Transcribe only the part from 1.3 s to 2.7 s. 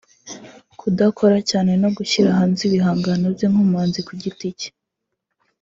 cyane no gushyira hanze